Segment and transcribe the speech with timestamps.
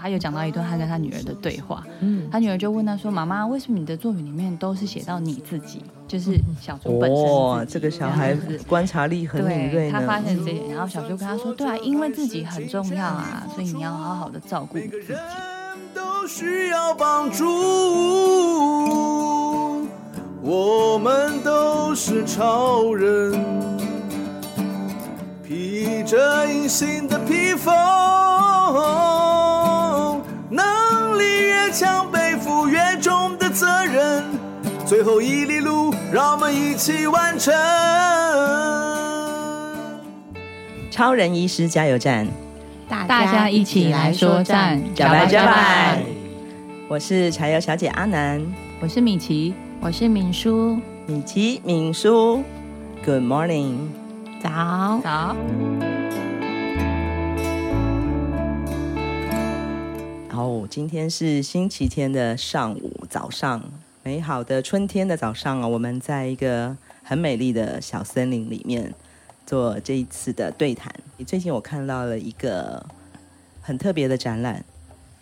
[0.00, 1.84] 他有讲到一段他跟他女儿的对话。
[2.00, 5.82] 嗯，他女儿就问他说：“妈妈，为什么你的作品里面都是写到你自己？
[6.08, 9.90] 就是小猪本身。”哦，这个小孩子观察力很敏锐。
[9.90, 15.12] 他发现这点，然后小猪跟他说：“对啊，因为自己很重要啊，所以你要好好的照顾你自己。”
[15.92, 17.44] 都需要帮助，
[20.42, 23.32] 我们都是超人，
[25.42, 29.29] 披着隐形的披风，能
[31.72, 34.24] 强，背负越重的责任，
[34.84, 37.54] 最后一里路，让我们一起完成。
[40.90, 42.26] 超人医师加油站。
[42.88, 46.02] 大家一起来说站，加白加白！
[46.88, 48.44] 我是柴油小姐阿南，
[48.80, 50.76] 我是米奇，我是敏书，
[51.06, 52.42] 米奇敏书
[53.04, 53.76] ，Good morning，
[54.42, 55.36] 早早。
[60.40, 63.62] 好，今天是星期天的上午早上，
[64.02, 68.94] 美好的春天的早上啊，我们在一个很美丽的小森林里面。
[69.44, 70.90] 做这一次的对谈，
[71.26, 72.82] 最近我看到了一个
[73.60, 74.64] 很特别的展览，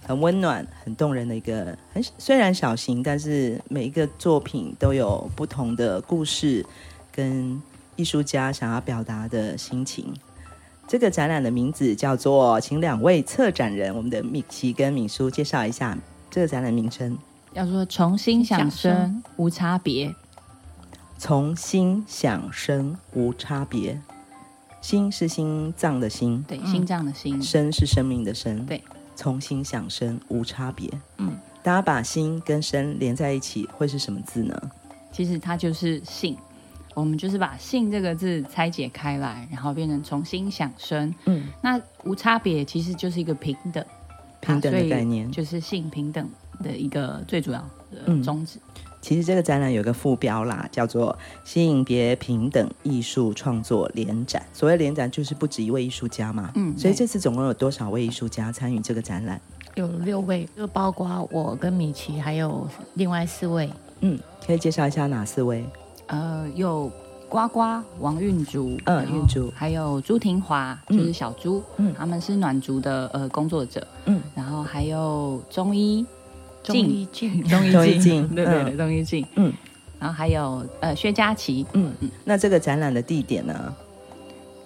[0.06, 6.64] 很温暖、很动人的一个很虽然小型，但是每一个作品都有不同的故事
[7.10, 7.60] 跟
[7.96, 10.14] 艺术家想要表达的心情。
[10.88, 15.96] 这个展览的名字叫做，请两位策展人，我们的米奇跟敏书介绍一下
[16.30, 17.16] 这个展览名称，
[17.54, 20.14] 叫做“从心想生无差别”。
[21.18, 24.00] 从心想生无差别。
[24.80, 27.42] 心是心脏的心，对，心脏的心。
[27.42, 28.82] 生是生命的生，对。
[29.14, 31.36] 从心想生无差别，嗯。
[31.62, 34.58] 大家把心跟生连在一起，会是什么字呢？
[35.12, 36.34] 其实它就是性。
[36.98, 41.14] 我们就是把性这个字拆解开来，然后变成重新想生。
[41.26, 41.46] 嗯。
[41.62, 43.84] 那无差别其实就是一个平等，
[44.40, 46.28] 平等的概念，就是性平等
[46.62, 48.58] 的一个最主要的宗旨。
[48.58, 54.44] 嗯其实这个展览有个副标啦，叫做“性别平等艺术创作联展”。
[54.52, 56.50] 所谓联展，就是不止一位艺术家嘛。
[56.56, 59.40] 嗯，所以这次总共有多少位艺术家参与这个展览？
[59.76, 63.70] 有六位，就包括我跟米奇，还有另外四位。
[64.00, 65.64] 嗯，可以介绍一下哪四位？
[66.08, 66.90] 呃，有
[67.28, 67.60] 呱呱、
[68.00, 76.04] 王韵竹，嗯，韵竹，还有朱廷华，就是小朱，嗯，他们是暖竹的呃工作者，嗯，然后还有中医。
[76.60, 79.50] 钟一静，中医静， 对对对，中医静，嗯，
[79.98, 81.90] 然后还有呃薛佳琪，嗯。
[82.00, 83.74] 嗯，那这个展览的地点呢？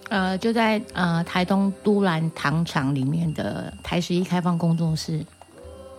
[0.09, 5.25] 呃，就在呃台东都兰糖厂里面的台十一开放工作室。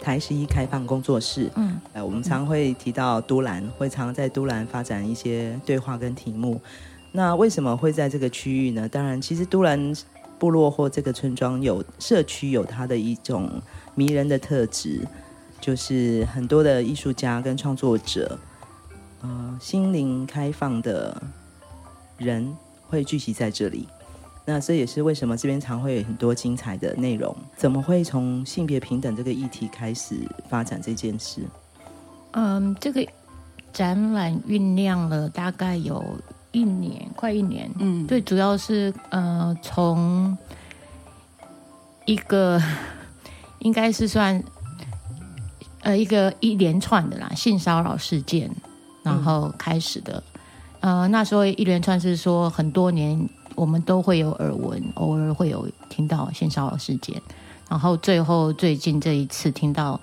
[0.03, 6.59] 台十一开放工作室，嗯，呃，我们常会提到都兰，会常在都兰发展一些对话跟题目。
[7.13, 8.89] 那为什么会在这个区域呢？
[8.89, 9.93] 当然，其实都兰
[10.37, 13.49] 部落或这个村庄有社区有它的一种
[13.95, 15.07] 迷人的特质。
[15.61, 18.37] 就是很多的艺术家跟创作者，
[19.21, 21.23] 呃，心灵开放的
[22.17, 22.53] 人
[22.89, 23.87] 会聚集在这里。
[24.45, 27.35] 那这也是为什么这边常会有很多精彩的内容。
[27.55, 30.15] 怎么会从性别平等这个议题开始
[30.49, 31.41] 发展这件事？
[32.31, 33.05] 嗯，这个
[33.71, 36.03] 展览酝酿了大概有
[36.51, 37.69] 一年，快一年。
[37.79, 40.37] 嗯，最主要是呃，从
[42.05, 42.61] 一个
[43.59, 44.43] 应该是算。
[45.85, 48.49] 呃，一个一连串的啦，性骚扰事件，
[49.03, 50.23] 然后开始的。
[50.79, 53.19] 嗯、呃，那时候一连串是说，很多年
[53.55, 57.21] 我们都会有耳闻，偶尔会有听到性骚扰事件，
[57.69, 59.99] 然后最后最近这一次听到，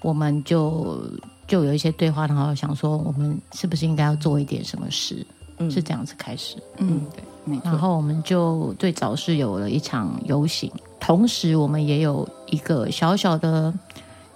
[0.00, 1.00] 我们就
[1.46, 5.26] 就有一些对话，然后想说，我们是不是应该要做一点什么事？
[5.58, 6.56] 嗯，是这样子开始。
[6.78, 7.70] 嗯，对，没错。
[7.70, 13.72] 然后我们就最早是有了一场游行，同时我们也有一个小小的。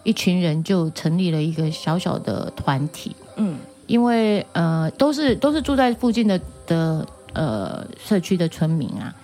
[0.03, 3.59] 一群人就成立了一个小小的团体，嗯，
[3.89, 7.05] 因为呃都是都是住在附近的的
[7.37, 9.15] 呃社区的村民啊，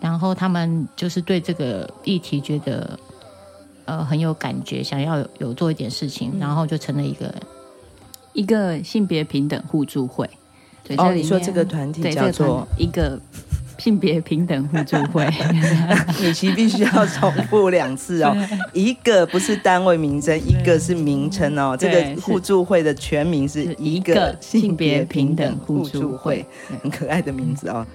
[0.00, 2.98] 然后他们就是对这个议题觉得
[3.84, 7.34] 呃很有感觉，想要有，有做一点事情，然后就成了一个
[8.32, 10.28] 一个性别平等互助会。
[10.82, 13.20] 对，哦，你说这个团体叫做一个。
[13.78, 15.24] 性别平等互助会，
[16.20, 18.36] 米奇必须要重复两次哦。
[18.74, 21.76] 一个不是单位名称，一个是名称哦。
[21.78, 26.44] 这个互助会的全名是一个性别平等互助会，
[26.82, 27.86] 很可爱的名字哦。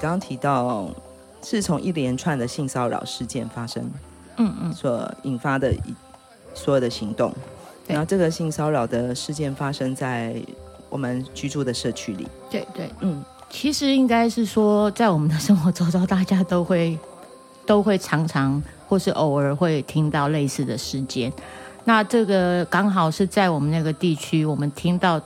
[0.00, 0.90] 刚刚提到
[1.44, 3.88] 是从一连串的性骚扰事件发生，
[4.38, 5.72] 嗯嗯，所引发的
[6.52, 7.32] 所有的行动。
[7.86, 10.34] 然后这个性骚扰的事件发生在
[10.88, 12.26] 我们居住的社区里。
[12.50, 16.98] 对对，嗯，其实应该是说，在我们的生活周遭，大家都会
[17.66, 21.32] 都会常常或是偶尔会听到类似的事件。
[21.84, 25.20] 那这个刚好是在我们那个地区，我们听到，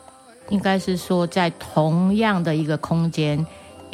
[0.49, 3.45] 应该是说在同样的一个空间。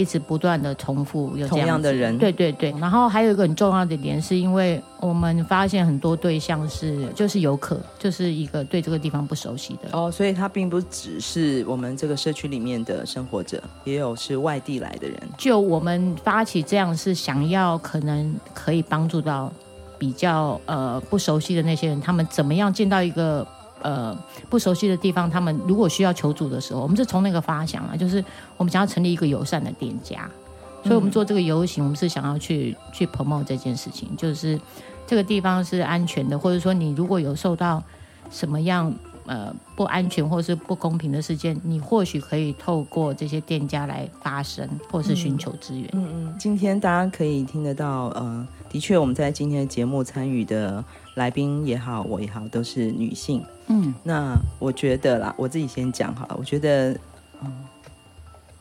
[0.03, 2.75] 一直不断的重复有这样，同样的人，对对对。
[2.81, 15.17] 然后还有一个很重要的点，是因为我们发现很多对象是就是游客，就是一个对这个地方不熟悉的哦，所以他并不只是我们这个社区里面的生活者，也有是外地来的人。
[15.39, 19.53] 就我们发起这样是想要可能可以帮助到
[19.99, 23.47] 比较呃不熟悉的那些人，他们怎么样见到一个。
[23.83, 24.17] 呃，
[24.49, 28.25] 不熟悉的地方，他们如果需要求助的时候，我们是从那个发想啊，就是
[28.57, 30.29] 我们想要成立一个友善的店家，
[30.83, 34.59] 所以我们做这个游行，我们是想要去去 promote 这件事情，就是
[35.07, 37.83] 这个地方是安全的，或者说你如果有受到
[38.31, 38.93] 什么样
[39.27, 45.89] 呃不安全或是不公平的事件，你或许可以透过这些店家来发声，或是寻求资源。
[45.93, 50.85] 嗯嗯，今天大家可以听得到，呃，的确我们在今天的节目参与的。
[51.15, 53.45] 来宾也好，我也好，都是女性。
[53.67, 56.37] 嗯，那我觉得啦，我自己先讲好了。
[56.39, 56.99] 我觉得，
[57.43, 57.53] 嗯，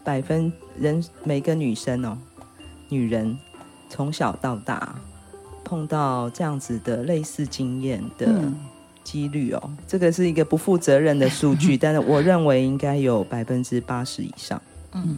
[0.04, 2.18] 百分人每个女生哦，
[2.90, 3.40] 女人
[3.88, 4.94] 从小到大
[5.64, 8.28] 碰到这样子的类似经验的
[9.04, 14.62] 几率哦，嗯、这个是一个不负责任的数据， 但是我认为应该有百分之八十以上。
[14.94, 15.18] 嗯，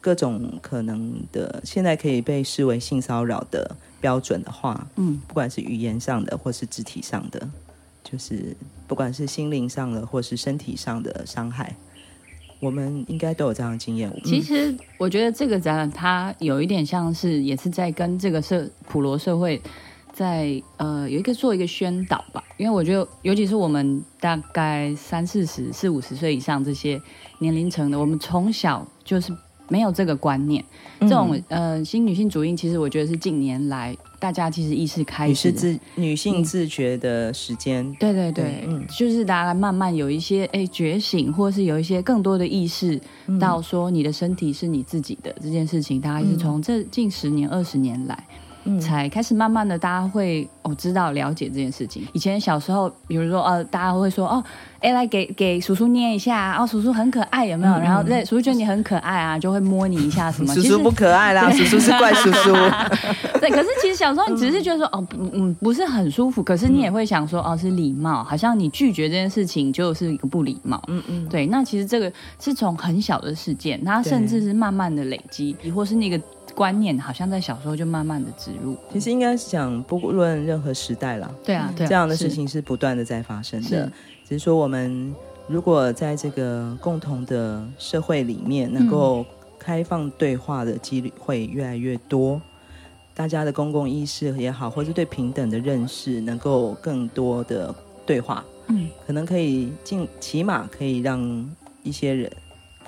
[0.00, 3.76] 各种可能的，现在可以被视为性骚扰的。
[3.98, 7.48] 标准的话，嗯，不管是语言上的，或是肢体上的，
[8.04, 8.54] 就是
[8.86, 11.74] 不管是心灵上的，或是身体上的伤害，
[12.60, 14.12] 我们应该都有这样的经验。
[14.22, 19.60] 其实，我觉得这个展览它有一点像是，也是在跟这个社普罗社会
[20.16, 22.42] 在呃有一个做一个宣导吧。
[22.56, 27.00] 因为我觉得，尤其是我们大概三四十、四五十岁以上这些
[27.38, 29.32] 年龄层的，我们从小就是。
[29.68, 30.64] 没有这个观念，
[31.00, 37.84] 这种呃新女性主义，其实我觉得是近年来大家其实意识开始自女性自觉的时间。
[37.84, 43.00] 嗯、对对对，嗯，就是大家慢慢有一些哎觉醒，或是有一些更多的意识
[43.40, 48.24] 到说你的身体是你自己的这件事情，大概是从这近十年二十年来。
[48.80, 52.06] 才开始慢慢的，大家会哦知道了解这件事情。
[52.12, 54.42] 以前小时候，比如说呃，大家会说哦，
[54.80, 57.74] 哎，来给给叔叔捏一下，哦，叔叔很可爱，有没有？
[57.74, 60.52] 嗯、然后对，叔叔觉得你很可爱啊，就会摸你一下什么。
[60.56, 62.52] 叔叔不可爱啦，叔叔是怪叔叔。
[63.40, 70.82] 对，可是其实小时候你只是觉得说哦，嗯，不是很舒服，可是你也会想说哦，是礼貌，好像你拒绝这件事情就是一个不礼貌。
[70.88, 71.46] 嗯嗯，对。
[71.46, 76.20] 那其实这个是从很小的事件，它甚至是慢慢的累积，或是那个。
[76.56, 83.68] 观念好像在小时候就慢慢的植入，其实应该是讲不论任何时代了，对啊，对啊，这样的事情是不断的在发生的。
[83.68, 83.92] 是。
[84.26, 85.14] 只是说我们
[85.46, 89.24] 如果在这个共同的社会里面，能够
[89.58, 92.42] 开放对话的几率会越来越多，嗯、
[93.14, 97.72] 大家的公共意识也好，或是对平等的认识能够更多的
[98.06, 101.20] 对话，嗯，可能可以尽起码可以让
[101.82, 102.32] 一些人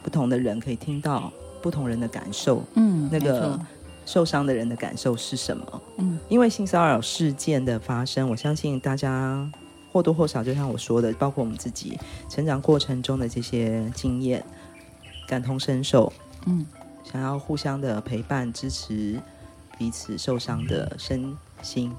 [0.02, 1.30] 不同的人可以听到。
[1.68, 3.60] 不同人的感受，嗯，那个
[4.06, 5.82] 受伤的人的感受是什么？
[5.98, 9.46] 嗯，因为性骚扰事件的发生，我相信大家
[9.92, 14.42] 或多或少，就像我说的，包括我们自己成长过程中的这些经验，
[15.26, 16.10] 感同身受，
[16.46, 16.64] 嗯，
[17.04, 19.20] 想要互相的陪伴、支持
[19.76, 21.92] 彼此受伤的身心。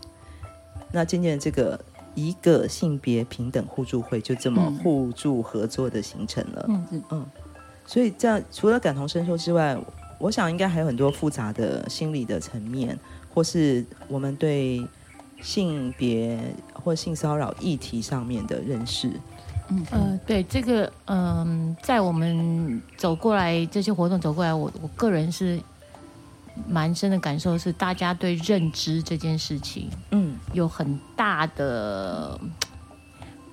[0.91, 1.79] 那渐渐这个
[2.15, 7.25] 一个性别平等互助会就这么互助合作的形成了，嗯嗯。
[7.89, 9.75] 嗯所以，这样除了感同身受之外，
[10.19, 12.96] 我想应该还有很多复杂的心理的层面，
[13.34, 14.86] 或是我们对
[15.41, 16.39] 性别
[16.72, 19.10] 或性骚扰议题上面的认识。
[19.69, 25.60] 嗯呃，对这个，嗯、呃，在我们走过来这些活动走过来，我我个人是
[26.67, 32.39] 蛮深的感受是，大家对认知这件事情，嗯，有很大的。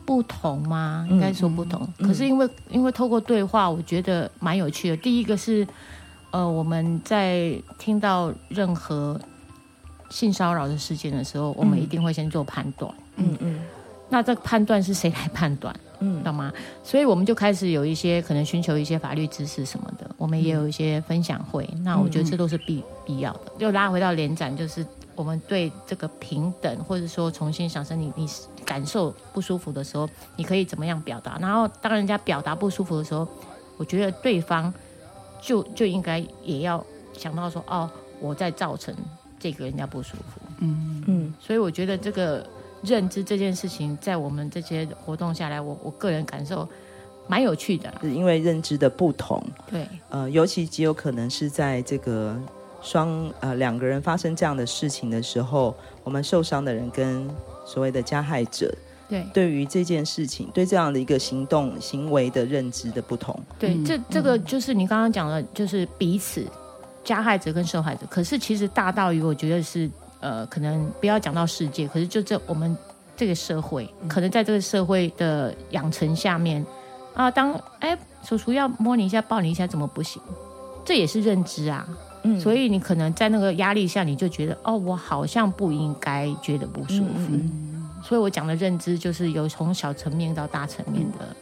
[0.07, 1.05] 不同吗？
[1.11, 1.87] 应该说不同。
[1.99, 4.97] 嗯、可是因为因为透过对话，我觉得蛮有趣的。
[4.97, 5.67] 第一个是，
[6.31, 9.21] 呃，我们在听到任何
[10.09, 12.89] 性骚扰的事件的时候，我们一定会先做判断。
[13.17, 13.39] 嗯嗯。
[13.41, 13.63] 嗯，
[14.09, 15.75] 那这个判断是谁来判断？
[15.99, 16.53] 嗯，懂吗？
[16.85, 20.09] 所以我们就开始有一些可能寻求一些法律知识什么的。
[20.17, 21.69] 我们也有一些分享会。
[21.73, 23.53] 嗯、那我觉得这都是必必要的。
[23.59, 24.87] 又拉回到联展，就是。
[25.17, 28.29] 我们对这个平等，或者说重新想生你，你
[28.65, 31.39] 感受不舒服的时候，你可以怎么样表达？
[31.41, 33.27] 然后当人家表达不舒服的时候，
[33.77, 34.73] 我觉得对方
[35.41, 38.95] 就就应该也要想到说，哦，我在造成
[39.41, 40.41] 这个人家不舒服。
[40.59, 41.35] 嗯嗯。
[41.41, 42.47] 所以我觉得这个
[42.83, 46.69] 认知这件事情，在我们这些活动下来，我我个人感受
[47.27, 49.43] 蛮有趣的，是因为认知的不同。
[49.71, 52.39] 对，呃，尤其极有可能是在这个
[52.83, 57.29] 双呃两个人发生这样的事情的时候，我们受伤的人跟
[57.65, 58.73] 所谓的加害者，
[59.09, 63.39] 对，对于这件事情，对这样的一个行动行为的认知的不同。
[63.59, 66.47] 对，嗯、这这个就是你刚刚讲的，就是彼此
[67.03, 68.07] 加害者跟受害者。
[68.09, 69.91] 可是其实大到于我觉得是
[70.21, 72.77] 呃，可能不要讲到世界，可是就这我们
[73.17, 76.65] 这个社会，可能在这个社会的养成下面。
[77.15, 80.21] 啊，当哎，叔叔要摸你一下、抱你一下，怎么不行？
[80.85, 81.89] 这也是认知啊。
[82.27, 87.29] 嗯，所以你可能在那个压力下，你就觉得哦，我好像不应该觉得不舒服。
[87.31, 91.35] 嗯，所以我讲的认知，就是有从小层面到大层面的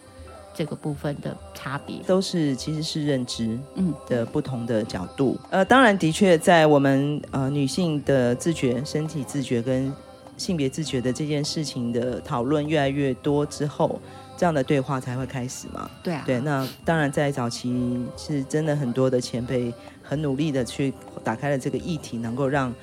[0.54, 5.38] 这个部分的差别，都是其实是认知嗯的不同的角度。
[5.44, 9.92] 嗯，呃，当然的确在我们呃女性的自觉、身体自觉跟
[10.36, 14.00] 性别自觉的这件事情的讨论越来越多之后。
[14.36, 15.90] 这样的对话才会开始嘛？
[16.02, 19.72] 对啊，对，那当然在早期是真的很多的前辈
[20.02, 22.74] 很努力的去打开了这个议题，能够让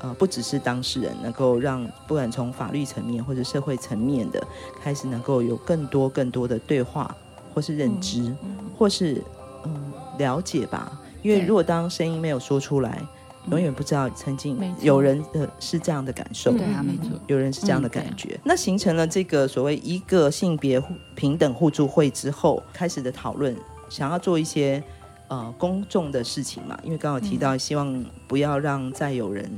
[0.00, 4.46] 呃不只是当事人，能够让不管从法律层面或者社会层面的
[4.82, 7.14] 开始，能够有更多更多的对话，
[7.54, 9.22] 或是认知，嗯嗯、或是
[9.64, 11.00] 嗯了解吧。
[11.22, 13.02] 因为如果当声音没有说出来。
[13.50, 18.30] 永远不知道曾经有人的是这样的感受，对啊，没错，有人是这样的感觉。
[18.34, 20.82] 嗯、那形成了这个所谓一个性别
[21.14, 23.56] 平等互助会之后，开始的讨论，
[23.88, 24.82] 想要做一些
[25.28, 26.78] 呃公众的事情嘛。
[26.82, 29.50] 因为刚好提到，希望不要让再有人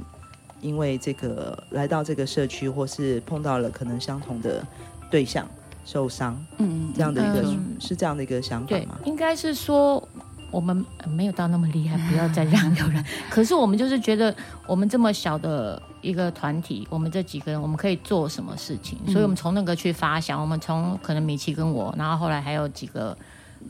[0.61, 4.67] 因为这个来到这个社区，或是碰到了可能相同的
[5.11, 5.49] 对象
[5.85, 6.39] 受伤。
[6.59, 8.99] 嗯，这样的一个、嗯、是这样的一个想法吗？
[9.05, 10.07] 应该是说。
[10.51, 13.05] 我们没有到那么厉害， 不要再让有人。
[13.31, 14.35] 可是我们就是觉得，
[14.67, 18.99] 我们这么小的一个团体，我们这几个人，我们可以做什么事情？
[19.07, 23.17] 所以我们从那个去发想，我们从可能米奇跟我，然后后来还有几个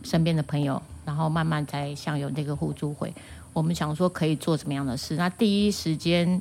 [0.03, 3.13] 身边的朋友，然后慢慢才像有那个互助会。
[3.53, 5.17] 我们想说可以做什么样的事？
[5.17, 6.41] 那第一时间，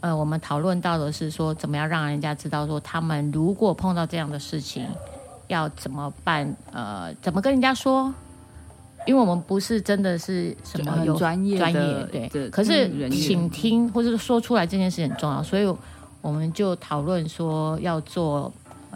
[0.00, 4.86] 呃，我们讨论到的是说，怎么样让人家知道说，他们如果碰到这样的事情，
[5.46, 6.54] 要怎么办？
[6.72, 8.12] 呃，怎么跟人家说？
[9.04, 15.74] 因为我们不是真的是什么有专业专业对，可是请听或者说出来这件事很重要，所以
[16.20, 18.52] 我们就讨论说要做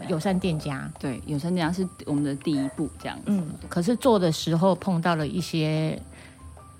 [0.07, 0.89] 友善店家。
[0.97, 3.23] 对，友善店家是我们的第一步，这样子。
[3.25, 6.01] 嗯，可是做的时候碰到了一些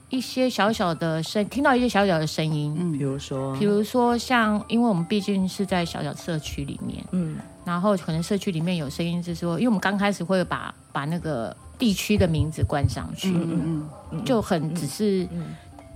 [0.09, 11.53] 一些小小的声，听到一些小小的声音，嗯，比如说，比如说像，因为我们毕竟是在小小社区里面，嗯，然后可能社区里面有声音是说，因为我们刚开始会把把那个。
[11.77, 15.27] 地区的名字冠上去，嗯嗯，就很只是，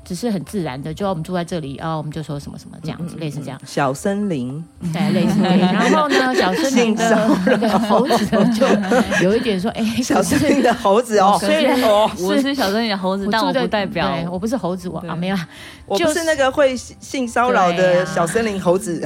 [0.04, 3.60] 只是很自然的，就我们住在这里啊、哦，我们就说什么什么这样子，嗯、类似这样。
[3.66, 5.42] 小森林，对，类似。
[5.42, 8.66] 然后呢，小森林的那个猴子就
[9.24, 11.80] 有一点说，哎， 小森林的猴子哦， 虽然
[12.20, 15.38] 我是小森林的猴子，但我不代表我不是猴子，我啊没有，
[15.86, 19.04] 我不是那个会性骚扰的小森林猴子。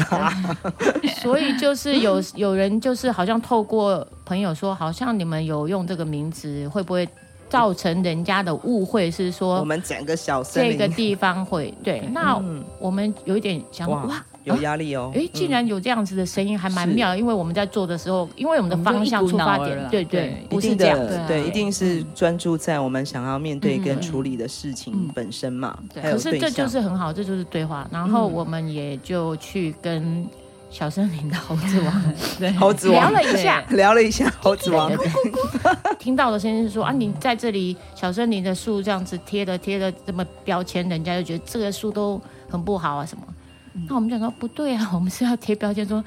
[1.22, 4.06] 所以就是有有人就是好像透过。
[4.26, 7.08] 朋友说，好像你们有用这个名字，会不会
[7.50, 9.10] 造成人家的误会？
[9.10, 12.02] 是说我们整个小这个地方会对？
[12.12, 12.42] 那
[12.80, 15.12] 我们有一点想哇，有压力哦。
[15.16, 17.16] 哎，竟然有这样子的声音，还蛮妙。
[17.16, 25.78] 因为我们在做的时候，因为我们的方向出发点，对对，不是这样，对，一定是专注在我们想要面对跟处理的事情本身嘛。
[25.94, 27.88] 可是这就是很好，这就是对话。
[27.92, 30.28] 然后我们也就去跟。
[30.76, 34.92] 小森林的猴子王， 对，猴子王聊了一下，聊了一下猴子王，
[35.98, 43.24] 听到的声音是说啊，你在这里小森林的树这样子贴的贴的这么标签，人家就觉得这个树都很不好啊什么。
[43.74, 46.04] 嗯、那我们讲说不对啊，我们是要贴标签说。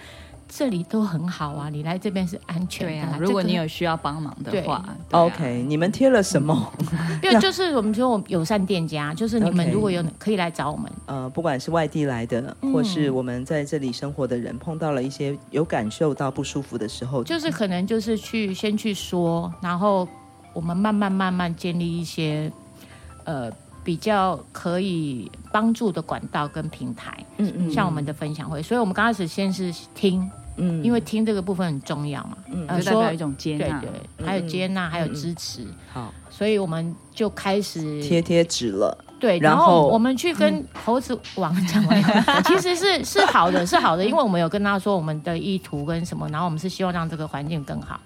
[0.49, 3.13] 这里都很好啊，你来这边是安全的。
[3.13, 6.73] 啊，如果你有需要帮忙的话，OK，你们贴了什么？
[7.23, 10.91] 因为，就是我们说我们友善店家， 就是你们如果有可以来找我们。
[11.07, 20.09] 呃，不管是外地来的，或是我们在这里生活的人，碰到了一些有感受到不舒服的时候，就是可能就是去先去说，然后
[20.55, 22.51] 我们慢慢慢慢建立一些
[23.25, 23.51] 呃
[23.89, 27.17] 比较可以帮助的管道跟平台。
[27.39, 30.31] 嗯嗯，像我们的分享会，所以我们刚开始先是听。
[30.59, 35.67] 嗯，因为听这个部分很重要嘛，嗯，就代表一种接纳，对对，还有接纳，还有支持。
[35.91, 38.95] 好，所以我们就开始贴贴纸了。
[39.19, 41.83] 对，然后我们去跟猴子王讲，
[42.45, 47.99] 其实是是好的，是好的，因为我们有跟他说我们的意图跟什么，然后我们是希望让这个环境更好，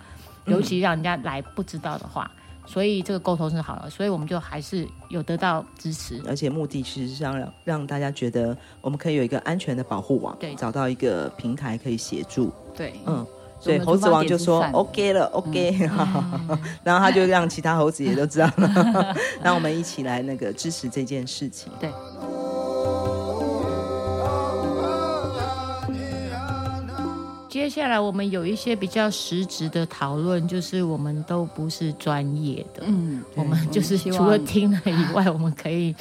[0.45, 2.31] 尤其让人家来不知道的话。
[2.65, 13.27] 所以这个沟通是好了，所以我们就还是有得到支持，而且目的其实是让让大家觉得我们可以有一个安全的保护网，对，找到一个平台可以协助，对，嗯，
[13.61, 21.73] 所以猴子王就说 OK 了，OK，、嗯、 然后他就让其他猴子也都知道了， 让我们一起来那个支持这件事情。
[21.81, 21.91] 对。
[27.53, 35.95] 接下来我们有一些比较实质的讨论，就是我们都不是专业的，嗯，我们就是除了听了以外， 我们可以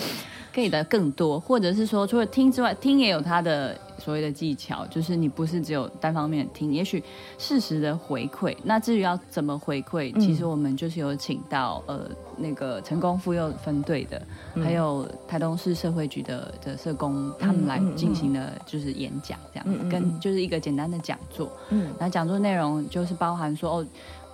[0.56, 3.78] 可以的更多，或者是说除了听之外，听也有它的。
[4.02, 7.04] 所谓的技巧，就是你不是只有单方面听，也许
[7.38, 8.56] 适时的回馈。
[8.64, 14.22] 那至于要怎么回馈，嗯、其实我们就是有请到呃那个成功妇幼分队的，
[14.56, 21.52] 嗯、还有台东市社会局的的社工，他们来进行的就是演讲，这样、嗯、跟就是一个简单的讲座。
[21.70, 23.88] 嗯，然后讲座内容就是包含说哦。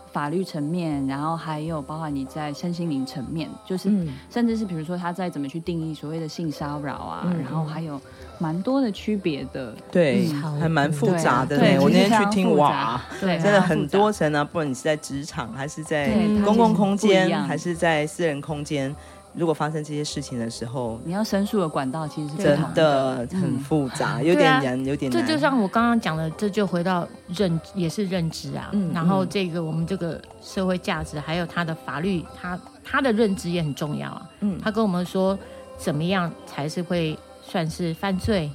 [0.09, 8.01] 法律层面，然后还有包含你在身心灵层面，就是、嗯、甚至是比如说他在怎么去定义所谓的性骚扰啊，嗯、然后还有
[8.39, 11.57] 蛮多的区别的，对，嗯、还蛮复杂的。
[11.57, 16.09] 对，我那天去听哇，对，真的很多层啊，不管你是在职场，还是在
[16.45, 18.95] 公共空间，还是在私人空间。
[19.33, 25.21] 如果发生这些事情的时候，你要申诉的管道其实是真的很复杂，有点难，有点难。
[25.21, 28.69] 这就像我刚刚讲的，这就回到认，也是认知啊。
[28.71, 34.27] 嗯，然后这个我们这个社会价值，还有他的法律，他他的认知也很重要啊。
[34.39, 35.37] 嗯，他跟我们说，
[35.77, 37.15] 怎么样才是会
[37.47, 38.51] 算是犯罪，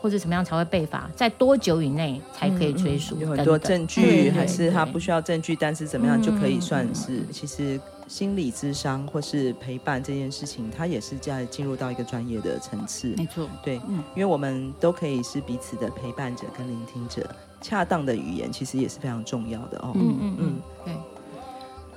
[0.00, 3.16] 或者怎么样才会被罚，在多久以内才可以追诉？
[3.18, 7.78] 有很多证据，还是他不需要证据，但是怎么样就可以算是其实。
[8.10, 13.14] 心理智商或是陪伴这件事情，它也是在进入到一个专业的层次。
[13.16, 17.24] 没错，对，嗯，因为我们都可以是彼此的陪伴者跟聆听者，
[17.60, 19.92] 恰当的语言其实也是非常重要的哦。
[19.94, 20.94] 嗯嗯嗯，对。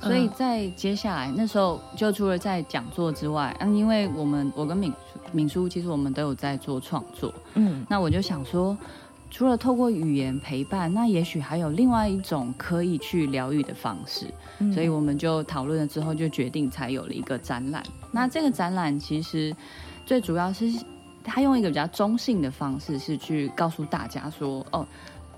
[0.08, 4.94] 所以在接下来那时候，就除了在讲座之外，嗯，因为我们我跟敏
[5.34, 8.78] 敏书其实我们都有在做创作，嗯，那我就想说。
[9.36, 14.28] 除了透过语言陪伴，那也许还有另外一种可以去疗愈的方式，
[14.60, 17.82] 嗯、所以我们就讨论了之后，就决定才有了一个展览。
[18.12, 19.52] 那这个展览其实
[20.06, 20.72] 最主要是，
[21.24, 24.86] 他用一个比较中性的方式，是去告诉大家说，哦，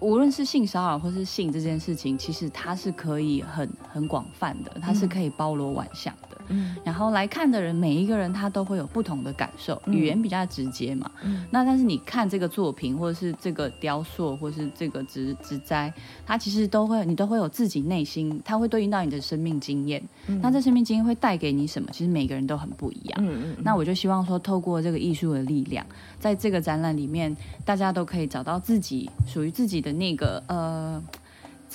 [0.02, 6.25] 无论是性骚扰或是性这件事情，其实它是可以很很广泛的，它是可以包罗万象的。
[6.50, 11.10] 嗯，然后来看的人，每一个人他都会有不同的感受，语言比较直接嘛。
[11.24, 15.94] 嗯，那但是你看这个作品，或者是这个雕塑，或者是这个植植栽，
[16.26, 20.02] 它其实都会，你都会有自己内心，它会对应到你的生命经验。
[20.28, 21.90] 嗯，那这生命经验会带给你什么？
[21.92, 23.20] 其实每个人都很不一样。
[23.24, 23.56] 嗯嗯。
[23.64, 25.86] 那我就希望说，透过这个艺术的力量，
[26.20, 31.04] 在这个展览里面，大家都可以找到自己属于自己的那个呃。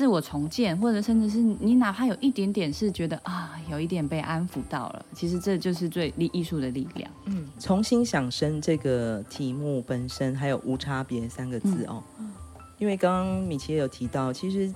[0.01, 7.11] 自我重建，或者甚至是你哪怕有一点点是觉得啊，有一点被安抚到了，其实这就是最力艺术的力量。
[7.27, 12.03] 嗯，重新想生这个题目本身还有无差别三个字哦。
[12.19, 12.33] 嗯，
[12.79, 14.73] 因为刚刚米奇也有提到，其实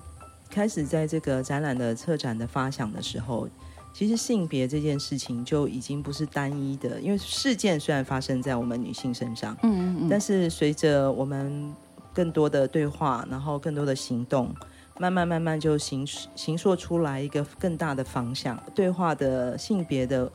[0.50, 3.48] 开始在这个展览的策展的发想的时候，
[3.94, 11.74] 其实性别这件事情就已经不是单一的，因为事件虽然发生在我们女性身上，嗯嗯嗯，但是随着我们
[12.12, 14.54] 更多的对话，然后更多的行动。
[14.98, 20.30] 慢慢慢慢就形形塑出来一个更大的方向，对话的性别的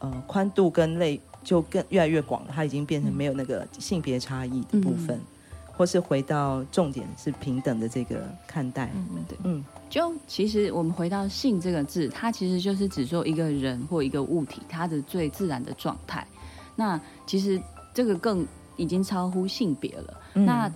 [0.00, 5.20] 呃宽度跟类就更越来越广，它已经变成没有那个性别差异的部分，嗯、
[5.72, 8.90] 或是回到重点是平等的这个看待。
[8.94, 16.26] 嗯嗯，对，嗯，就其实我们回到性这个字，它其实就是指说一个人或一个物体它的最自然的状态。
[16.74, 17.60] 那其实
[17.94, 18.46] 这个更
[18.76, 20.20] 已经超乎性别了。
[20.34, 20.70] 嗯、那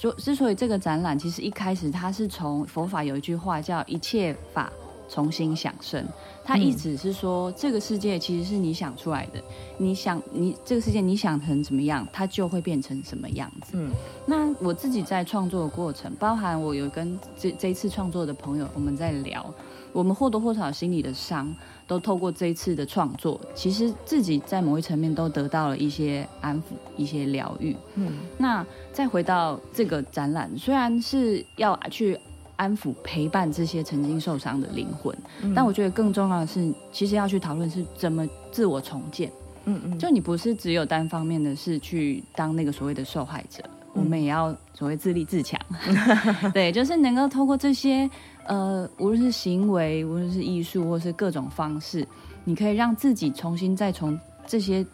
[0.00, 4.72] 就之所以这个展览，其实一开始它是从佛法有一句话叫“一切法
[5.10, 6.02] 重新想生”，
[6.42, 9.38] 它意思是说，这个世界其实是你想出来的。
[9.76, 13.72] 你想你这个世界你想成怎么样，它就会变成什么样子。
[13.74, 13.90] 嗯，
[14.24, 19.52] 那我自己在创作的过程，包含我有跟这这一次创作的朋友，我们在聊，
[19.92, 21.54] 我们或多或少心里的伤。
[21.90, 26.62] 都透过这一次的创作，其实自己在某一层面都得到了一些安抚、
[26.96, 27.76] 一些疗愈。
[27.96, 32.16] 嗯，那再回到这个展览，虽然是要去
[32.54, 39.28] 安抚、陪伴这些曾经受伤的灵魂，嗯，但我觉得更重要的是，其实要去讨论是怎么自我重建。
[39.64, 43.70] 嗯嗯，就你不是只有单方面的是去当那个所谓的受害者，嗯，
[44.00, 45.60] 我们也要所谓自立自强。
[46.52, 48.08] 对，就是能够透过这些。
[48.46, 52.04] 呃，无论是行为，无论是艺术，或是各种方式，
[52.42, 54.84] 你可以让自己重新再从这些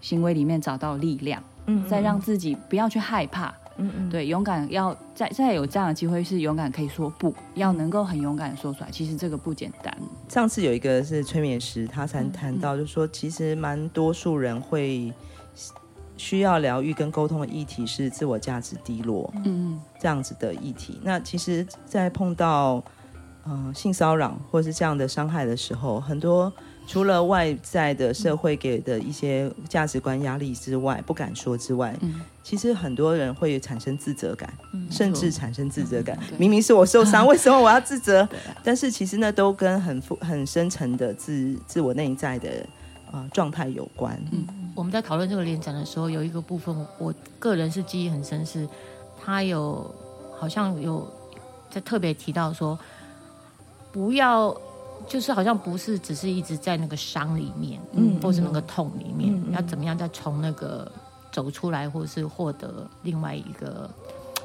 [0.00, 9.94] 行为里面找到力量，嗯，嗯，再让自己不要去害怕，嗯嗯，对，勇敢要再再有这样的机会，是勇敢可以说不，要能够很勇敢的说出来，其实这个不简单。
[10.30, 15.12] 上次有一个是催眠师，他才谈到，就说，其实蛮多数人会
[16.16, 21.00] 需要疗愈跟沟通的议题是自我价值低落，嗯，这样子的议题。
[21.02, 22.82] 那其实，在碰到
[23.46, 26.52] 嗯、呃、性骚扰或是这样的伤害的时候，很多
[26.86, 36.16] 除了外在的社会给的一些价值观压力之外，不敢说之外，嗯、其实很多人会产生自责感，嗯、甚至产生自责感。
[36.30, 38.28] 嗯、明明是我受伤， 为什么我要自责？
[38.62, 42.48] 但是其实呢，都跟很很深层的自自我内在的。
[43.14, 44.20] 啊，状态有关。
[44.32, 48.68] 嗯，我们在讨论这个联展的时候，有一个部分，我个人是记忆很深，是
[49.22, 49.88] 他有
[50.36, 51.08] 好像有
[51.70, 52.76] 在特别提到说，
[53.92, 54.52] 不要
[55.06, 60.90] 就是好像不是只是一直在那个伤里面，嗯，或是那个痛里面，嗯，要怎么样再从那个
[61.30, 63.88] 走出来，或是获得另外一个。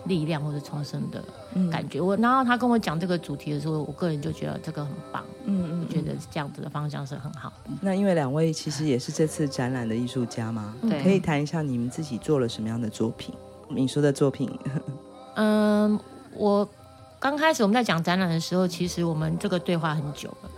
[0.09, 1.23] 力量或者重生的
[1.71, 7.53] 感觉，嗯、我然后他跟我讲这个主题的时候，我个人就觉得这个很棒，嗯嗯，我觉得这样子的方向是很好。
[7.79, 10.75] 那因为两位其实也是这次展览的艺术家吗？
[10.81, 13.33] 对，可以谈一下你们自己做了什么样的作品？
[13.69, 14.49] 你说的作品，
[15.37, 15.97] 嗯，
[16.33, 16.67] 我
[17.19, 20.49] 刚开始我们在讲展览的时候，其实我们这个对话很久了。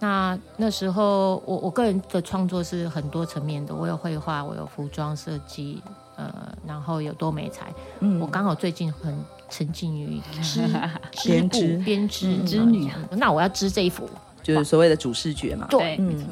[0.00, 5.82] 那那时候我我个人的创作是很多层面的，我有绘画，我有服装设计。
[6.16, 9.16] 呃，然后有多美才，嗯，我刚好最近很
[9.48, 10.60] 沉浸于织
[11.24, 11.76] 编织。
[11.78, 14.08] 编织织女，那我要织这一幅，
[14.42, 16.26] 就是所谓的主视觉嘛，对，嗯。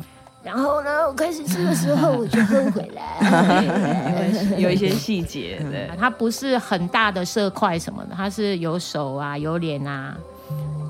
[0.45, 10.17] 然后呢，我开始织的时候我就后悔了， 有一些细节， 对，它不是很大的色块什么的，它是有手啊，有脸啊，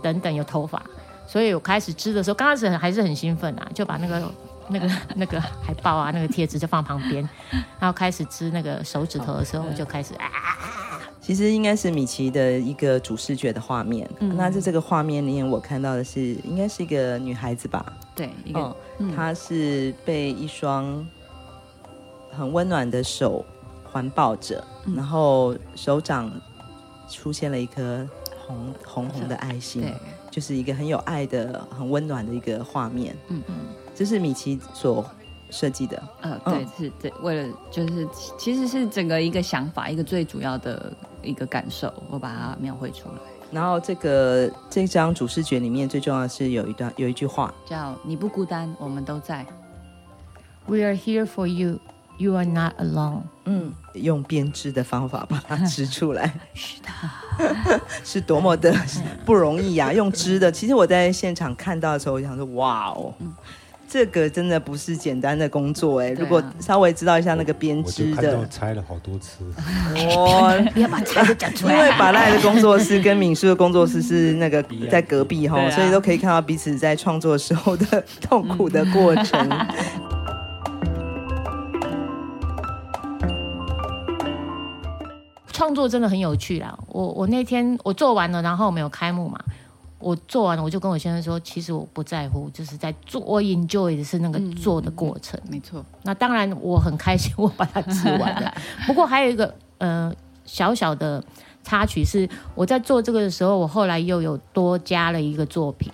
[0.02, 0.83] 等等，有头发，
[1.26, 4.22] 所以我开始织的时候，刚开始还是很兴奋啊，就把那个。
[4.68, 7.29] 那个 那个海报啊，那个贴纸就放旁边，
[7.79, 10.29] 然后开始织那个手指头的时候，我就开始啊。
[11.20, 14.11] 其实应该是米奇的一个主视觉的画面。
[14.18, 17.87] 嗯、那在这个画面里面，我看到的是应该是一个女孩子吧？
[18.12, 21.07] 对，一个，嗯、她是被一双
[22.33, 23.44] 很温暖的手
[23.85, 26.29] 环抱着，嗯、然后手掌
[27.09, 28.05] 出现了一颗
[28.44, 29.94] 红红红的爱心，
[30.29, 33.16] 就是一个很有爱的、很温暖的一个画面。
[33.29, 33.55] 嗯嗯。
[34.02, 35.08] 这是米奇所
[35.48, 43.14] 设计的，呃，对，是对，为了就是其实是整个一个想法，一个最主要的一个感受，我把它描绘出来。
[43.52, 49.46] 然后这个这张主视觉里面最重要的是有一段有一句话叫“你不孤单，我们都在”。
[50.66, 51.78] We are here for you,
[52.18, 53.20] you are not alone。
[53.44, 58.74] 嗯，用编织的方法把它织出来， 是的， 是多么的
[59.24, 59.92] 不容易呀、啊！
[59.92, 63.14] 用织的，其实我在现场看到的时候，我想说，哇哦。
[63.20, 63.32] 嗯
[63.92, 66.09] 这个真的不是简单的工作哎！
[66.12, 69.44] 如果稍微知道一下那个编织的，我拆了好多次。
[69.94, 71.74] 我不要把拆的讲出来。
[71.76, 79.46] 因为巴赖的工作室跟敏淑的工作室是那个在隔壁哈，所以都可以看到彼此在创作时候的痛苦的过程。
[85.52, 86.74] 创作真的很有趣啦！
[86.88, 89.38] 我我那天我做完了，然后我们有开幕嘛。
[90.02, 95.38] 我做完了，我就跟我先生说，其实我不在乎，就是在做，我 enjoy 的是那个做的过程。
[95.48, 98.52] 没错，那当然我很开心，我把它织完了。
[98.86, 100.12] 不过还有一个呃
[100.44, 101.22] 小小的
[101.62, 105.92] 插曲是，我在做这个的时候，我后来又有多加了一个作品，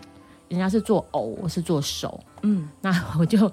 [0.48, 2.18] 人家是做偶，我是做手。
[2.42, 3.52] 嗯，那我就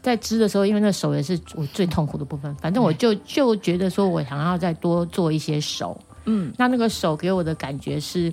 [0.00, 5.96] 在织的时候，因为那手也是我最痛苦的部分，反正我就就觉得说我想要再多做一些手。
[6.24, 8.32] 嗯，那那个手给我的感觉是。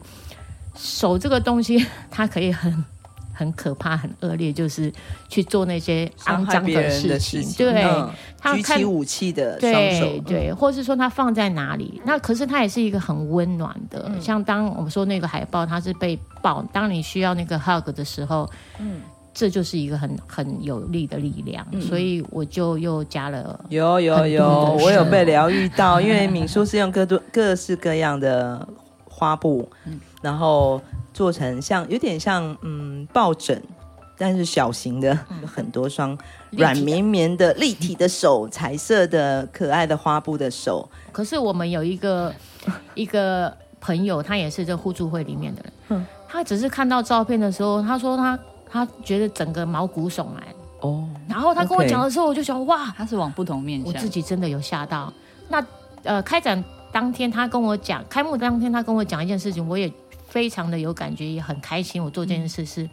[0.82, 2.74] 手这个东西， 它可以很
[3.34, 4.92] 很可怕、很恶劣，就是
[5.28, 7.44] 去做那些肮脏的事情。
[7.58, 7.86] 对，
[8.38, 12.02] 他举起武器的双手，对，对，或是说它放在哪里？
[12.06, 14.06] 那可是它也是一个很温暖的。
[14.08, 19.02] 嗯、像当我们说那个海报，它是被抱，当你需要那个 hug 的时候，嗯，
[19.34, 21.68] 这就是一个很很有力的力量。
[21.72, 28.68] 嗯、所以我就又加了，有有有，我有被疗愈到，因为敏叔是用各多各式各样的。
[29.12, 29.70] 花布，
[30.21, 30.82] 然后
[31.13, 33.62] 做成像有点像嗯抱枕，
[34.17, 36.17] 但是小型的，有很多双
[36.51, 40.88] 软绵绵的立体的手，彩色的可爱的花布的手。
[41.12, 42.34] 可是我们有一个
[42.95, 48.38] 一个朋友，他也是这互助会里面的人，他只是看到照片的时候，他说他
[48.69, 50.43] 他觉得整个毛骨悚然
[50.82, 51.08] 哦。
[51.27, 55.13] 然后他跟我讲的时候，我就想哇，他是往不同面向，我自己真的有吓到。
[55.47, 55.65] 那
[56.03, 56.63] 呃开展。
[56.91, 59.88] 当天他跟我讲，开幕当天他跟我讲一件事情，我也
[60.30, 62.04] 非常的有感觉，也很开心。
[62.04, 62.89] 我做这件事是，嗯、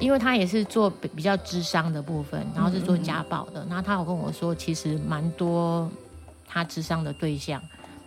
[0.00, 3.64] 因为他也是做比较智商的部分，然后是做家暴的。
[3.68, 5.90] 然后他有跟我说，其实蛮多
[6.46, 7.62] 他智商的对象，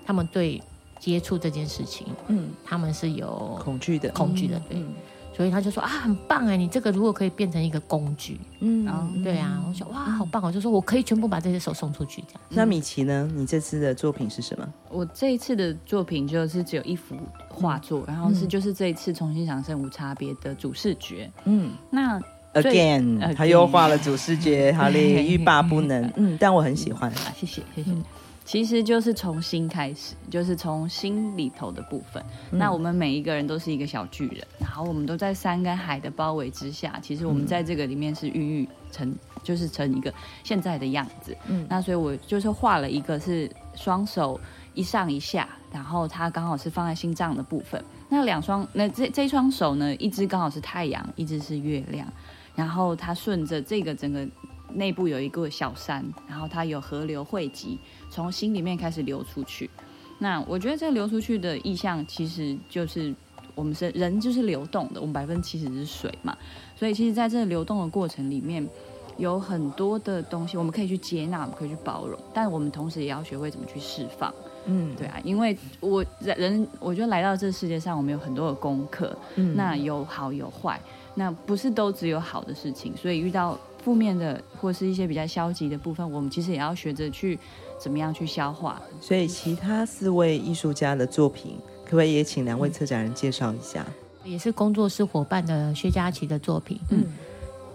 [0.06, 0.62] 他们对
[1.00, 4.84] 接触这件事情，嗯，他们是有恐惧的，恐惧的，对。
[5.34, 8.86] 所以他就说啊，很棒哎，你这个如果可以变成一个工具，嗯，
[9.24, 10.44] 对啊，我说哇，好棒！
[10.44, 12.42] 我就说我可以全部把这些手送出去这样。
[12.50, 13.30] 那米奇呢？
[13.34, 14.68] 你这次的作品是什么？
[14.90, 17.16] 我这一次的作品就是只有一幅
[17.50, 21.32] 画作，然后是就是这一次重新想生无差别的主视觉。
[21.46, 22.20] 嗯，那
[22.54, 26.12] again 他又画了主视觉，好嘞，欲罢不能。
[26.18, 27.12] 嗯，但我很喜欢。
[27.36, 27.92] 谢谢，谢谢。
[28.52, 32.22] 其实就是从心开始，就是从心里头的部分。
[32.52, 37.00] 嗯、那我们每一个人都是一个小巨人，然后我们都在山跟海的包围之下。
[37.02, 41.34] 其实我们在这个里面是孕育成，就是成一个现在的样子。
[41.48, 44.38] 嗯，那所以我就是画了一个是双手
[44.74, 47.82] 一上一下，然后它刚好是放在心脏的部分。
[48.10, 52.06] 那两双，那这这双手呢，一只刚好是太阳，一只是月亮，
[52.54, 54.28] 然后它顺着这个整个。
[54.76, 57.78] 内部有一个小山，然后它有河流汇集，
[58.10, 59.70] 从心里面开始流出去。
[60.20, 63.12] 那我觉得这个流出去的意象，其实就是
[63.56, 65.02] 我们是人，就是流动的。
[65.02, 66.38] 我们百分之七十是水嘛，
[66.76, 68.68] 所以其实在这个流动的过程里面，
[69.18, 74.32] 有很多的东西我们可以去接纳，我们可以去包容，但我们同时也要学会怎么去释放。
[74.66, 80.80] 嗯，对啊，因为我人，我觉得来到这世界上，我们有很多的功课，嗯，那有好有坏，
[81.16, 83.58] 那不是都只有好的事情，所以遇到。
[83.84, 87.38] 负面的或是一些比较消极的部分，我们其实也要学着去
[87.80, 88.82] 怎么样去消化。
[89.02, 93.86] 所以，其他四位艺术家的作品，可不可以也请两位策展人介绍一下？
[94.24, 96.80] 也是工作室伙伴的薛佳琪的作品。
[96.92, 97.06] 嗯，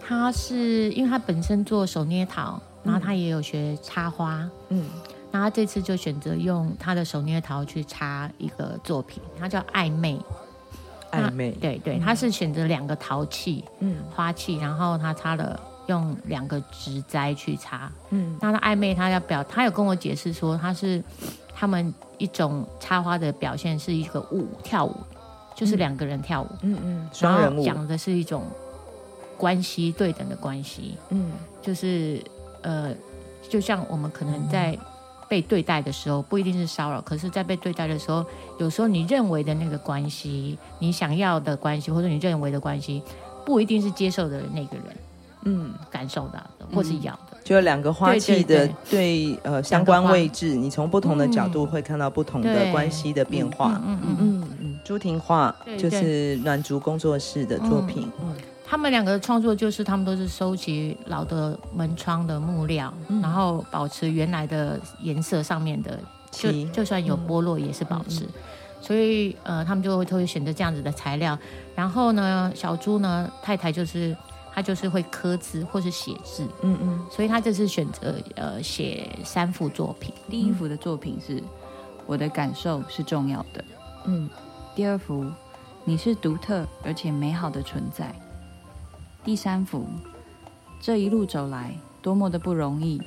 [0.01, 4.49] 他是因为他本身做手捏陶，然后他也有学插花。
[4.69, 4.85] 嗯，
[5.33, 10.17] 那他这次就选择用他的手捏陶去插一个作品，他叫暧昧。
[11.11, 15.61] 暧昧，对对，他是选择两个陶器，嗯，花器，然后他插了。
[15.87, 21.03] 用两个植栽去插，嗯，那他暧昧，他要表，他有跟我解释说，他是
[21.55, 24.95] 他们一种插花的表现是一个舞跳舞，
[25.55, 28.45] 就是两个人跳舞，嗯嗯，双人舞，讲的是一种
[29.37, 32.21] 关系对等的关系，嗯，就是
[32.63, 32.95] 呃，
[33.49, 34.77] 就像我们可能在
[35.29, 38.25] 被对待的时候，不一定是骚扰，可是在被对待的时候，
[38.59, 43.03] 有时候你认为的那个关系，你想要的关系，或者你认为的关系，
[43.45, 44.97] 不一定是接受的那个人。
[45.49, 53.81] 嗯，感受到的，或是要的，嗯、就两个花器的对，呃相关位置，你从不同的角度会看到不同的关系的变化。
[53.87, 58.11] 嗯嗯嗯嗯，朱婷画就是暖竹工作室的作品。
[58.21, 65.97] 嗯，嗯他们两个的创作就是他们都是收集老的门窗的木料，嗯、然后保持原来的颜色上面的，
[66.33, 68.25] 就就算有剥落也是保持。
[68.25, 68.33] 嗯、
[68.81, 71.39] 所以呃，他们就会都会选择这样子的材料。
[71.77, 74.17] 然后呢，小朱呢太太就是。
[74.57, 80.15] 他就是会刻字或是写字，嗯嗯，所以他这次选择呃写三幅作品。
[80.31, 81.43] 第一幅的作品是
[82.07, 83.63] 我的感受是重要的，
[84.07, 84.31] 嗯。
[84.75, 85.31] 第二幅
[85.85, 88.15] 你是独特而且美好的存在。
[89.23, 89.87] 第三幅
[90.81, 92.99] 这一路走来多么的不容易，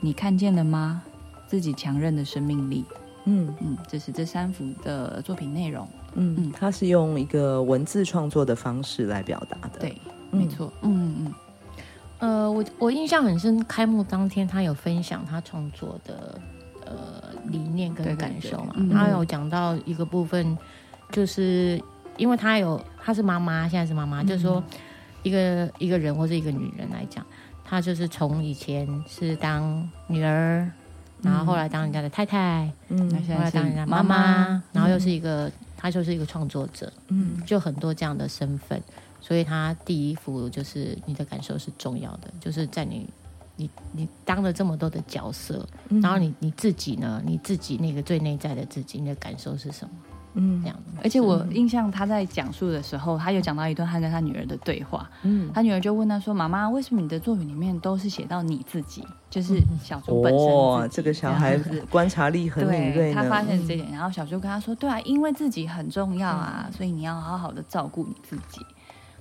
[0.00, 1.02] 你看见了吗？
[1.46, 2.84] 自己强韧的生命力。
[3.24, 5.88] 嗯嗯，这是这三幅的作品内容。
[6.16, 9.78] 嗯嗯，他是用一个文字创作的方式来表达的。
[9.80, 9.96] 对。
[10.30, 11.34] 没错，嗯嗯嗯，
[12.18, 16.40] 呃，我我印象很深，开幕当天他有分享他创作的
[16.84, 20.56] 呃理念跟感受嘛，他有讲到一个部分，
[21.10, 21.80] 就是
[22.16, 24.62] 因为他有他是妈妈，现在是妈妈，嗯、就是说
[25.22, 27.24] 一个一个人或者一个女人来讲，
[27.64, 30.70] 她就是从以前是当女儿，
[31.22, 38.80] 然后后来当人家的太太，嗯，后来当人家妈妈，然后又是一个，她、嗯、就是一个创作者，嗯，就很多这样的身份。
[39.20, 43.08] 所以他第一幅就是你的感受是重要的，就是在你
[43.56, 49.90] 你你当了这么多的角色，嗯、然后你你自己呢，你自己那个最内在的自己，你的感受是什么？
[50.34, 50.76] 嗯，这样。
[51.02, 55.10] 而且我印象他在讲述的时候，他有讲到一段他跟他女儿的对话。
[55.22, 59.04] 嗯，他女儿就问他说：“妈妈，为什么你的作品里面都是写到你自己？
[59.28, 63.12] 就是小猪本身。”哦，这个小孩子观察力很敏锐。
[63.12, 68.64] 他发现这点，然后小猪跟他说：“对啊，因为自己很重要啊，嗯、所以你要好好的照顾你自己。”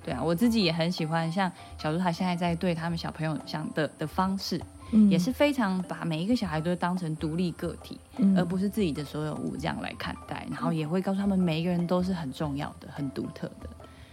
[0.08, 4.58] 对啊，我自己也很喜欢，像小猪他现在在对他们小朋友想的的方式，
[4.94, 10.48] 嗯、也是非常把每一个小孩都当成独立个体，嗯、而不是自己的所有物这样来看待。
[10.50, 13.68] 然后也会告诉他们，每一个人都是很重要的、很独特的。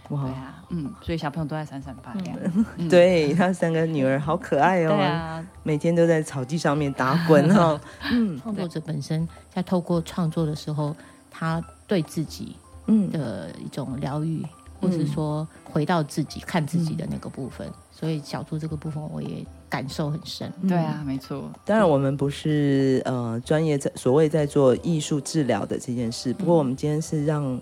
[0.09, 2.37] 哇，对啊，嗯，所以小朋友都在闪闪发亮。
[2.75, 7.79] 嗯、 对他三个女儿好可爱哦，对啊，每天都在草地上面打滚哈。
[8.11, 10.93] 嗯，创作者本身在透过创作的时候，
[11.31, 14.45] 他对自己嗯的一种疗愈。
[14.79, 20.51] 或是说回到自己看自己的那个部分，嗯、所以小猪这个部分我也感受很深。
[20.67, 21.51] 对啊，没错。
[21.65, 27.59] 当然我们不是呃专业在所谓在做艺术治疗的这件事，不过我们今天是让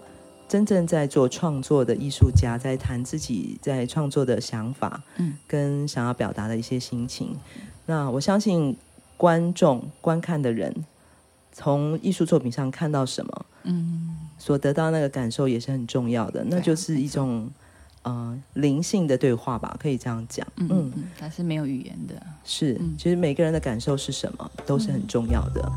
[0.47, 7.35] 真正在做创作的艺术家，在谈自己在创作的想法，嗯，跟想要表达的一些心情。
[7.85, 8.77] 那我相信
[9.17, 10.73] 观众观看的人，
[11.53, 16.43] 从艺术作品上看到什么，嗯，所得到那个感受也是很重要的。
[16.49, 17.49] 那就是一种
[18.01, 20.45] 呃灵性的对话吧，可以这样讲。
[20.57, 22.21] 嗯，它是没有语言的。
[22.43, 25.71] 是，其实每个人的感受是什么，都是很重要的。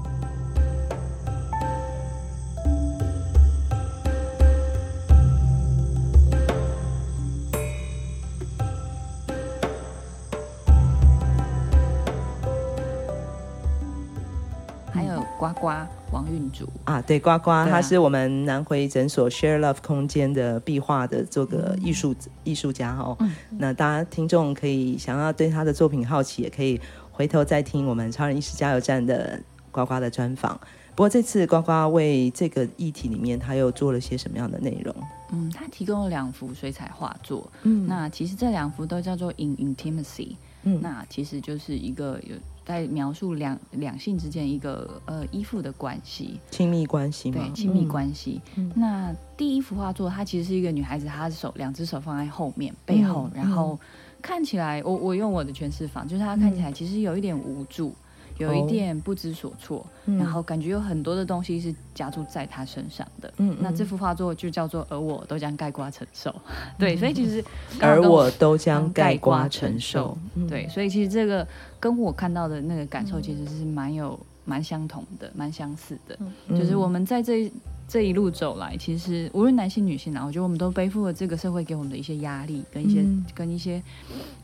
[15.39, 15.69] 呱呱
[16.13, 23.17] 王运竹啊，对，呱呱，啊、他是我们南回诊所 Share Love 空间的壁画的这个艺术艺术家哦。
[23.21, 30.59] 嗯、那大家听众可以想要对他的作品好奇，也可以回头再听我们超人医师加油站的呱呱的专访。
[30.95, 34.95] 不过这次呱呱为这个议题里面，他又做了些什么样的内容？
[35.33, 37.51] 嗯，他提供了两幅水彩画作。
[37.65, 40.37] 嗯，那其实这两幅都叫做 In Intimacy。
[40.67, 42.37] 嗯，那其实就是一个有。
[42.67, 48.41] 在描述两两性之间一个呃依附的关系，亲密关系对，亲密关系。
[48.57, 53.79] 嗯、那第一幅画作，它其实是一个女孩子，她的手两只手放在后面背后，嗯、然后
[54.21, 57.95] 看起来，我我用我的诠释法，就是她看起来其实有一点无助。
[58.39, 63.33] 嗯有一点不知所措，然后感觉有很多的东西是加注在他身上的。
[63.39, 66.31] 嗯，那这幅画作就叫做“而我都将盖瓜承受”。
[66.47, 67.43] 嗯、对，所以其实
[67.81, 70.17] 而我都将盖瓜承受。
[70.49, 71.47] 对，所以其实这个
[71.81, 76.19] 跟我看到的那个感受其实是蛮有蛮相同的，蛮相似的。
[76.49, 77.51] 嗯、就是我们在这。
[77.89, 83.81] 这一路走来，其实无论男性女性啊，我觉得我们都背负了这个社会给我们的一些压力，跟一些、嗯、跟一些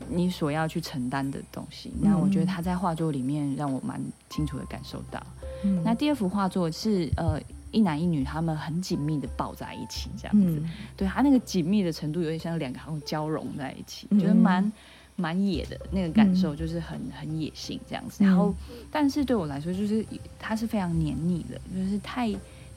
[0.09, 1.93] 你所要去承担的东西。
[2.01, 4.01] 那我觉得他在画作里面让我蛮
[4.31, 5.21] 清楚的感受到。
[5.65, 7.37] 嗯、那第二幅画作是呃
[7.73, 10.61] 一男一女他们很紧密的抱在一起，这样子。
[10.63, 14.73] 嗯、对他那个紧密的程度有点像两个好像交融在一起，嗯、觉得蛮
[15.17, 18.23] 蛮野的那个感受，就是很很野性这样子。
[18.23, 18.55] 然后，
[18.89, 20.07] 但是对我来说，就是
[20.39, 22.33] 它是非常黏腻的，就是太。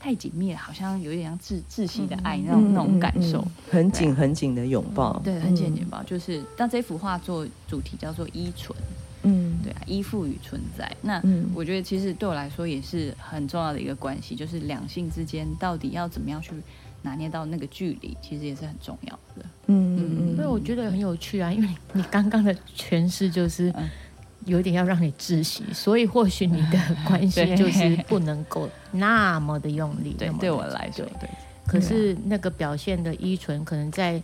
[0.06, 6.04] 太紧密了，好像有一点像窒窒息的爱那种、嗯、那种感受，很紧很紧的拥抱，对，很紧紧抱。
[6.04, 8.78] 就是，但这幅画作主题叫做依存，
[9.24, 10.96] 嗯，对啊，依附与存在。
[11.02, 11.20] 那
[11.56, 16.52] 我觉得其实对我来说也是很重要的一个关系，就是两性之间到底要怎么样去
[17.02, 19.46] 拿捏到那个距离，其实也是很重要的。
[19.66, 23.72] 嗯嗯嗯，所以我觉得很有趣啊，因为你刚刚的诠释就是。
[23.76, 23.90] 嗯
[24.46, 30.16] 有点要让你窒息，所以或许你的 关系就是不能够那么的用力。
[30.18, 31.30] 对，对我来说，对。
[31.68, 34.22] 可是那个表现的依存，可能在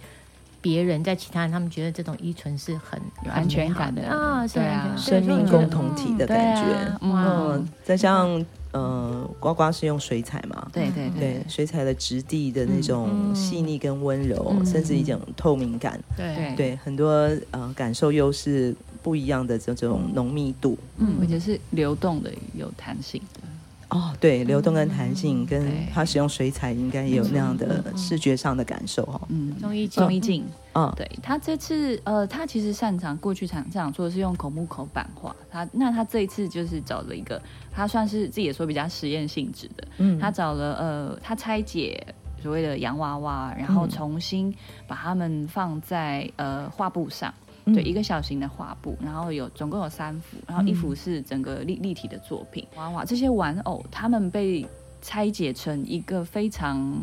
[0.62, 6.98] 别人，在其他人，他们觉得这种依存是很有安全感的啊，对啊，生命共同体的感觉。
[7.02, 10.68] 嗯，再像呃，呱呱是用水彩嘛？
[10.72, 16.00] 对对对，水彩的质地的那种细腻跟温柔，甚至一种透明感。
[16.16, 17.10] 对对，很多
[17.50, 18.76] 呃感受又是。
[19.02, 23.42] 不一样的这种浓密度，嗯，而且是流动的，有弹性的。
[23.90, 29.20] 哦，对，流动跟弹性，跟他使用水彩应该也有那样的视觉上的感受哈。
[29.28, 42.02] 嗯，钟一静，钟一静，嗯，对他这次，呃，他其实擅长过去常这样做的是用口木口版画，他那他这一次就是找了一个，他算是自己也说比较实验性质的，嗯，他找了呃，他拆解
[42.42, 44.56] 所谓的洋娃娃，然后重新
[44.88, 47.34] 把它们放在呃画布上。
[47.66, 52.66] 对，一个小型的画布，然后有总共有三幅，然后一幅是整个立立体的作品。
[52.76, 54.66] 娃娃这些玩偶，他们被
[55.02, 57.02] 拆解成一个非常。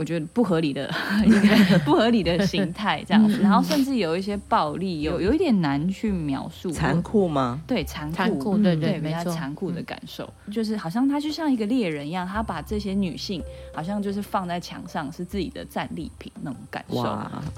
[0.00, 0.90] 我觉得不合理的
[1.26, 6.70] 一个不合理的 形态这样子，然后甚至有一些暴力，有有一点难去描述。
[6.70, 7.60] 残酷吗？
[7.66, 13.42] 对，残酷，对对，比较残酷的感受，就是好像他就像一个猎人一样，他把这些女性
[13.74, 17.04] 好像就是放在墙上是自己的战利品那种感受。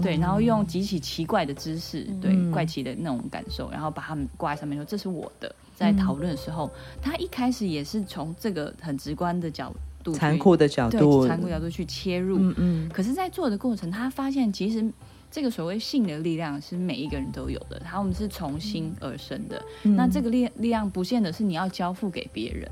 [0.02, 5.54] 对，然后用极其奇怪的姿势，对，怪奇的那种感受，然后把他们挂在上面说这是我的。
[5.74, 10.12] 在讨论的时候，他一开始也是从这个很直观的角度。
[10.12, 12.88] 残酷的角度，残酷角度去切入，嗯嗯。
[12.90, 14.84] 可是，在做的过程，他发现其实
[15.30, 19.62] 这个所谓性的力量是每一个人都有的，他们是从心而生的。
[19.82, 22.70] 那这个力力量不见得是你要交付给别人，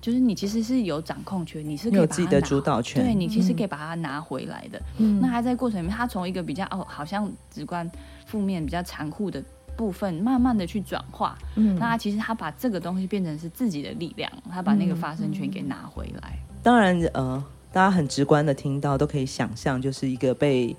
[0.00, 4.82] 就是你其实是有掌控权，你是有自己的主导权，对，你其实可以把它拿回来的。
[4.98, 5.20] 嗯。
[5.20, 7.88] 那他在过程里面，他从一个比较哦，好像直观
[8.26, 9.42] 负面、比较残酷的
[9.76, 11.36] 部分，慢慢的去转化。
[11.54, 11.74] 嗯。
[11.78, 16.38] 那他其实他把这个东西变成是自己的力量，他把那个发声权给拿回来。
[16.62, 20.74] 当然，呃，大家很直观的听到，都可以想象，就是一个被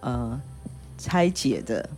[0.00, 0.40] 呃
[0.98, 1.88] 拆解的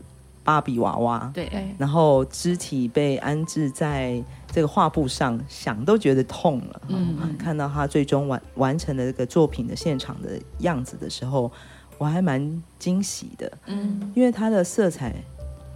[0.43, 6.83] 芭比娃娃，对，然后肢体被安置在这个画布上，想都觉得痛了。
[6.89, 11.51] 嗯，嗯，看到他最终完完成的这个作品的现场的样子的时候，
[11.99, 13.51] 我还蛮惊喜的。
[13.67, 15.15] 嗯，因为它的色彩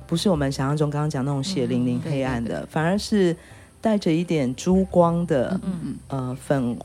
[0.09, 3.37] 不是我们想象中刚刚讲那种血淋淋黑暗的，反而是
[3.81, 5.61] 带着一点珠光的，
[6.09, 6.77] 呃粉。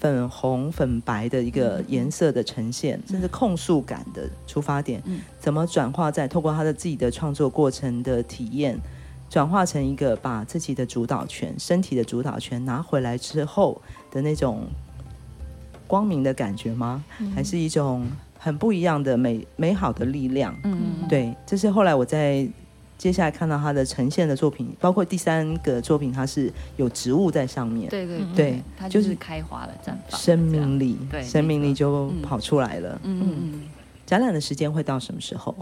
[0.00, 8.80] 粉红、粉白的一个颜色的呈现，嗯、甚至控诉感的出发点，嗯、怎么转化在透过他的自己的创作过程的体验，
[9.28, 13.78] 转化成一个把自己的主导权、身体的主导权拿回来之后
[14.10, 14.66] 的那种
[15.86, 17.04] 光明的感觉吗？
[17.18, 18.06] 嗯、还是一种
[18.38, 20.56] 很不一样的美美好的力量？
[20.64, 22.48] 嗯，对，这是后来我在。
[23.00, 27.88] 接下来看到他的呈现的作品，包括第三个作品，它是有植物在上面。
[27.88, 33.00] 对对对，它就是开花了，绽放，生命力，对，生命力就跑出来了。
[33.02, 33.62] 嗯嗯嗯。
[34.04, 35.56] 展览的时间会到什么时候？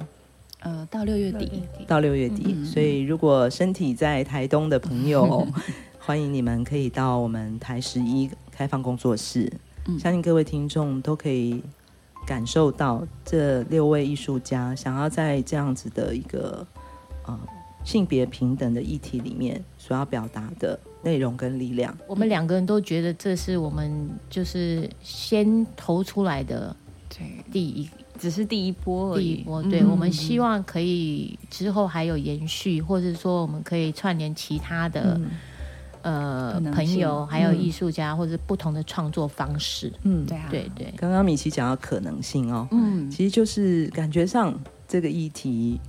[0.59, 1.63] 呃，到六月底。
[1.87, 5.47] 到六月底，所以如果身体在台东的朋友，
[6.01, 9.49] 欢迎你们可以到我们台十一开放工作室。
[10.01, 11.63] 相信各位听众都可以
[12.27, 16.67] 感受到这六位艺术家想要在这样子的一个。
[17.29, 17.39] 呃，
[17.85, 26.75] 性别平等的议题里面所要表达的内容跟力量，我们两个人都觉得这是我们就是先投出来的，
[27.09, 35.19] 对，第一只是第一波而已，第一波，对，嗯、我们希望可以之后还有延续，或者说我们可以串联其他的、
[36.03, 40.93] 嗯、呃朋友，还有艺术家，或者不同的创作方式，嗯，对啊，对对。
[40.97, 44.59] 刚刚米奇讲到可能性哦，嗯，其实就是感觉上
[44.89, 45.81] 这个议题。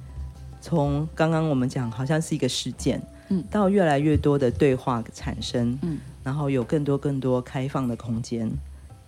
[0.62, 8.49] 从刚刚我们讲，好像是一个事件，嗯，到越来越多的对话产生，嗯，然后有更多更多开放的空间，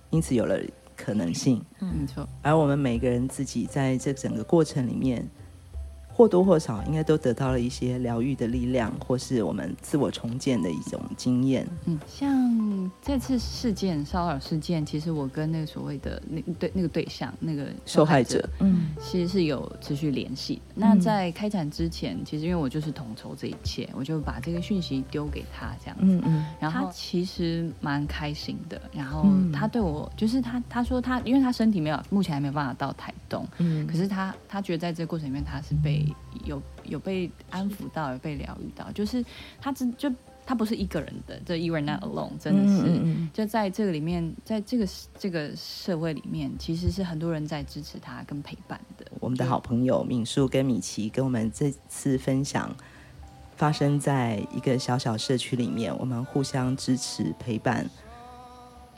[0.10, 0.60] 因此有了
[0.96, 2.28] 可能性，嗯，没错。
[2.42, 5.28] 而我们每个人自己在这整个过程里面。
[6.22, 11.68] 或多或少应该都得到了一些疗愈的力量，或是我们自我重建的一种经验。
[11.86, 20.62] 嗯，像这次事件骚扰事件，其实我跟那个所谓的那对那个对象那个受害者，嗯，其实是有持续联系。
[20.68, 26.04] 嗯、那在开展之前，其实因为我就是统筹这一切，我就把这个讯息丢给他这样子。
[26.06, 26.46] 嗯嗯。
[26.60, 28.80] 然后他其实蛮开心的。
[28.94, 36.06] 然后他对我就是他他说他因为他身体没有目前还没有办法到台东，嗯，可是他他觉得在这个过程里面他是被。
[36.46, 39.24] 有有被安抚到，有被疗愈到，就是
[39.60, 40.12] 他真就
[40.46, 43.02] 他不是一个人的，这 You are not alone，真的是、
[43.32, 44.88] 就在这个里面，在这个
[45.18, 49.06] 这个社会里面，其实是很多人在支持他跟陪伴的。
[49.20, 52.76] 我们的好朋友敏树跟米奇跟我们这次分享，
[53.56, 57.90] 发生在一个小小社区里面，我们互相支持陪伴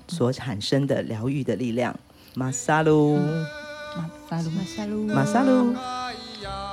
[0.08, 1.94] 所产生的疗愈的力量。
[2.36, 6.73] 马萨鲁，马萨鲁，马萨鲁，马萨鲁。